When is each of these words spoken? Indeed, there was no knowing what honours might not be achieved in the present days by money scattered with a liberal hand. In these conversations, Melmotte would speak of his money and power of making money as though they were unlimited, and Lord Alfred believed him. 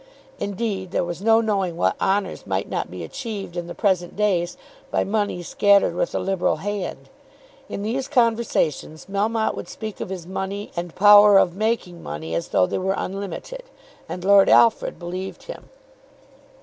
Indeed, 0.39 0.89
there 0.89 1.03
was 1.03 1.21
no 1.21 1.41
knowing 1.41 1.77
what 1.77 1.95
honours 2.01 2.47
might 2.47 2.67
not 2.67 2.89
be 2.89 3.03
achieved 3.03 3.55
in 3.55 3.67
the 3.67 3.75
present 3.75 4.15
days 4.15 4.57
by 4.89 5.03
money 5.03 5.43
scattered 5.43 5.93
with 5.93 6.15
a 6.15 6.19
liberal 6.19 6.55
hand. 6.55 7.07
In 7.69 7.83
these 7.83 8.07
conversations, 8.07 9.05
Melmotte 9.05 9.53
would 9.53 9.69
speak 9.69 10.01
of 10.01 10.09
his 10.09 10.25
money 10.25 10.71
and 10.75 10.95
power 10.95 11.37
of 11.37 11.55
making 11.55 12.01
money 12.01 12.33
as 12.33 12.47
though 12.47 12.65
they 12.65 12.79
were 12.79 12.95
unlimited, 12.97 13.61
and 14.09 14.25
Lord 14.25 14.49
Alfred 14.49 14.97
believed 14.97 15.43
him. 15.43 15.69